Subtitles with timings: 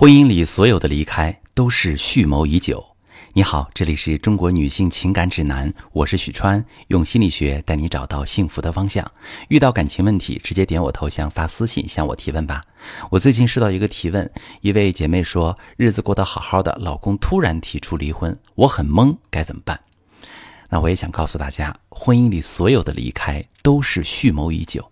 [0.00, 2.82] 婚姻里所有的离开都是蓄谋已久。
[3.34, 9.06] 你好，这里是中国女性情感指南，我是许川，用心理学带你找到幸福的方向。
[9.48, 12.62] 遇到感情问题，直接点我头像发私信向我提问吧。
[13.10, 14.32] 我最近收到一个提问，
[14.62, 19.78] 一位姐妹说，日子过得好好的，老公突然提出离婚，我很懵，该怎么办？
[20.70, 24.90] 那我也想告诉大家，婚姻里所有的离开都是蓄谋已久。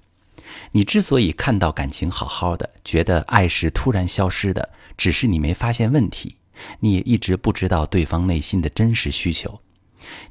[0.73, 6.37] 你之所以看到感情好好的，觉得爱是突然消失的，只是你没发现问题，
[6.81, 9.61] 你也一直不知道对方内心的真实需求。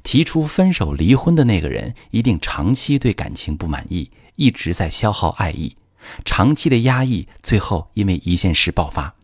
[0.02, 5.76] 提出分手离婚的那个人，一定长期对感情不满意，一直在消耗爱意，
[6.24, 9.14] 长期的压抑，最后因为一件事爆发。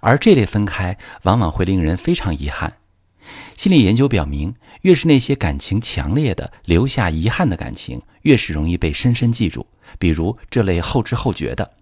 [0.00, 2.74] 而这类分开，往往会令人非常遗憾。
[3.56, 9.66] 心理研究表明，越是那些感情强烈的、留下遗憾的感情，越是容易被深深记住。
[9.98, 11.72] 比如这类后知后觉的，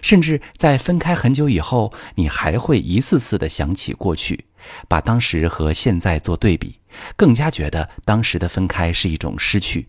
[0.00, 4.46] 甚至在分开很久以后，你还会一次次的想起过去，
[4.88, 6.76] 把当时和现在做对比，
[7.16, 9.88] 更加觉得当时的分开是一种失去，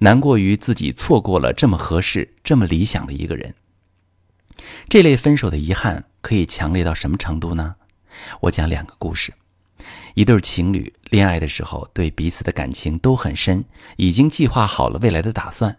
[0.00, 3.54] 难过于自己错过了这么合适、这么理想的一个人。
[4.88, 7.76] 这类分手的遗憾可以强烈到什么程度呢？
[8.40, 9.32] 我讲两个故事。
[10.14, 13.64] 一对情侣恋爱的时候，对彼此的感情都很深，
[13.96, 15.78] 已经计划好了未来的打算。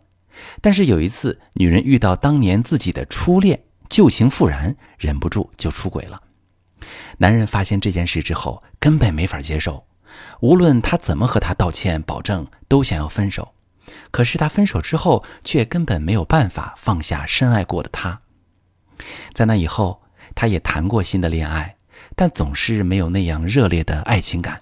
[0.62, 6.22] 但是有一次，女人遇到当年自己的初恋，旧情复燃，忍不住就出轨了。
[7.18, 9.86] 男人发现这件事之后，根本没法接受，
[10.40, 13.54] 无论他怎么和她道歉、保证，都想要分手。
[14.12, 18.22] 可是他分手之后，却根本没有办法放下深爱过的他。
[19.34, 20.04] 在那以后，
[20.36, 21.76] 他也谈过新的恋爱，
[22.16, 24.62] 但总是没有那样热烈的爱情感。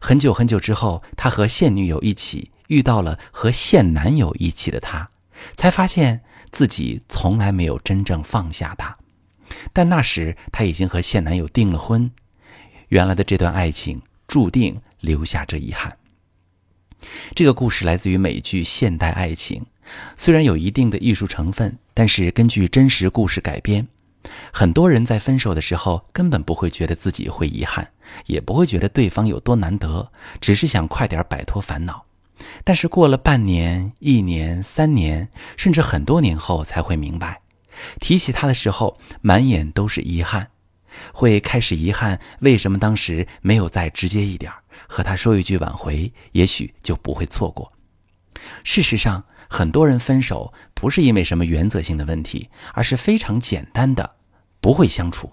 [0.00, 2.50] 很久很久之后，他和现女友一起。
[2.68, 5.10] 遇到了和现男友一起的他，
[5.56, 8.96] 才发现自己从来没有真正放下他。
[9.74, 12.10] 但那时他已经和现男友订了婚，
[12.88, 15.94] 原来的这段爱情注定留下这遗憾。
[17.34, 19.60] 这个故事来自于美剧《现代爱情》，
[20.16, 23.86] 虽然有一定的艺术成分，但是根据真实故事改编。
[24.52, 27.90] 很多人在分手的时候根本不会觉得自己会遗憾，
[28.26, 30.10] 也不会觉得对方有多难得，
[30.40, 32.04] 只是想快点摆脱烦恼。
[32.64, 37.40] 但是过了半年、一年、三年，甚至很多年后，才会明白，
[38.00, 40.48] 提起他的时候，满眼都是遗憾，
[41.12, 44.52] 会开始遗憾为什么当时没有再直接一点，
[44.88, 47.72] 和他说一句挽回，也许就不会错过。
[48.64, 54.16] 事实上，很多人分手不是因为什么原则性的问题，而是非常简单的，
[54.60, 55.32] 不会相处，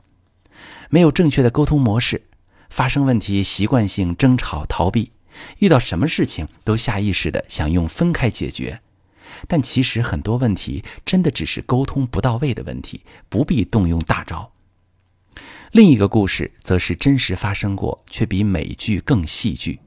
[0.90, 2.24] 没有正确的沟通模式，
[2.70, 5.12] 发生问题习惯性争吵逃避。
[5.60, 8.82] 遇到什么事情都下意识的想用分开解决，
[9.48, 14.52] 但其实很多问题真的只是沟通不到位的问题，不必动用大招。
[15.72, 19.80] 另一个故事则是真实发生过，却比美剧更戏剧。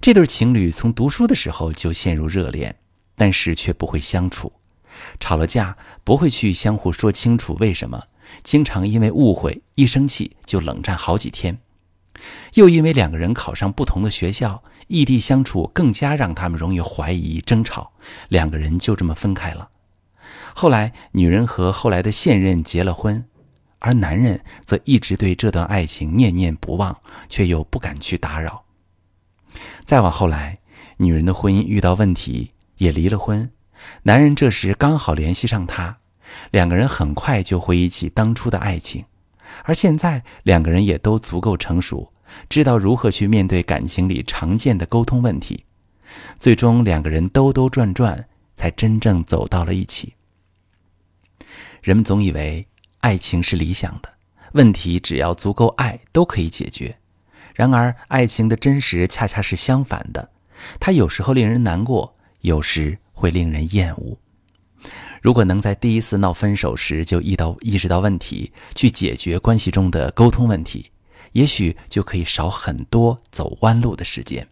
[0.00, 2.76] 这对情侣从读书的时候就陷入热恋，
[3.16, 4.52] 但是却不会相处，
[5.20, 8.02] 吵了架不会去相互说清楚为什么，
[8.42, 11.58] 经常因为误会一生气就冷战好几天。
[12.54, 17.92] 又因为两个人考上不同的学校，异地相处更加让他们容易怀疑、争吵，
[18.28, 19.68] 两个人就这么分开了。
[20.54, 23.24] 后来，女人和后来的现任结了婚，
[23.80, 26.96] 而男人则一直对这段爱情念念不忘，
[27.28, 28.64] 却又不敢去打扰。
[29.84, 30.60] 再往后来，
[30.98, 32.52] 女人的婚姻遇到问题，
[32.84, 33.50] 也离了婚，
[34.02, 35.96] 男人这时刚好联系上她，
[36.50, 39.02] 两个人很快就回忆起当初的爱情。
[39.64, 42.12] 而现在，两个人也都足够成熟，
[42.50, 45.64] 知道如何去面对感情里常见的沟通问题。
[46.38, 50.12] 最终，两个人兜兜转转，才真正走到了一起。
[51.80, 52.66] 人们总以为
[53.00, 54.12] 爱情是理想的，
[54.52, 56.98] 问题只要足够爱都可以解决。
[57.54, 60.30] 然而，爱情的真实恰恰是相反的，
[60.80, 64.16] 它有时候令人难过，有时会令人厌恶。
[65.22, 70.90] 如果能在第一次闹分手时就意到意识到问题，去解决关系中的沟通问题，
[71.32, 74.46] 也许就可以少很多走弯路的时间。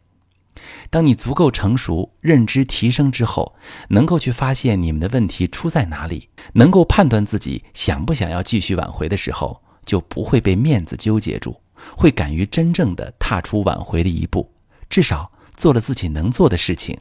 [0.88, 3.54] 当你足够成熟、认知提升之后，
[3.90, 11.60] 能够去发现你们的问题出在哪里，能够判断自己想不想要继续挽回的时候，就不会被面子纠结住，
[11.94, 14.50] 会敢于真正的踏出挽回的一步，
[14.88, 16.98] 至少做了自己能做的事情，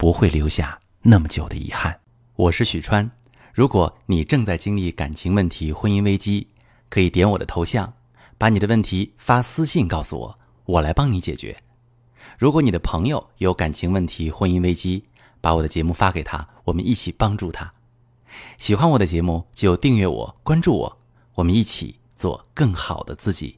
[0.00, 1.94] 不会留下那么久的遗憾。
[2.34, 3.06] 我是许川，
[3.52, 6.48] 如果你正在经历感情问题、婚姻危机，
[6.88, 7.92] 可以点我的头像，
[8.38, 11.54] 把你的问题发私信告诉我，我来帮你解决。
[12.38, 15.04] 如果你的朋友有感情问题、婚姻危机，
[15.38, 17.70] 把我的节目发给他，我们一起帮助他。
[18.56, 20.98] 喜欢我的节目就订阅我、关注我，
[21.34, 21.94] 我们一起。
[22.14, 23.56] 做更好的自己。